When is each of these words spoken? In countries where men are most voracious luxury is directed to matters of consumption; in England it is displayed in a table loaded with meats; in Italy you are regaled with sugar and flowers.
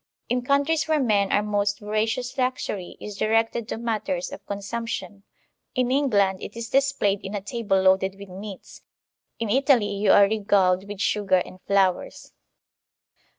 In 0.29 0.41
countries 0.41 0.87
where 0.87 0.99
men 0.99 1.31
are 1.31 1.43
most 1.43 1.77
voracious 1.79 2.35
luxury 2.35 2.97
is 2.99 3.17
directed 3.17 3.67
to 3.69 3.77
matters 3.77 4.31
of 4.31 4.43
consumption; 4.47 5.21
in 5.75 5.91
England 5.91 6.41
it 6.41 6.57
is 6.57 6.71
displayed 6.71 7.23
in 7.23 7.35
a 7.35 7.39
table 7.41 7.79
loaded 7.83 8.15
with 8.17 8.27
meats; 8.29 8.81
in 9.37 9.51
Italy 9.51 9.93
you 9.99 10.11
are 10.11 10.23
regaled 10.23 10.87
with 10.87 10.99
sugar 10.99 11.43
and 11.45 11.61
flowers. 11.67 12.33